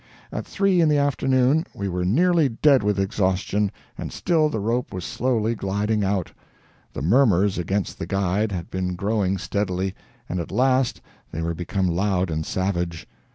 [0.31, 4.91] At three in the afternoon we were nearly dead with exhaustion and still the rope
[4.91, 6.31] was slowly gliding out.
[6.93, 9.93] The murmurs against the guide had been growing steadily,
[10.27, 13.07] and at last they were become loud and savage.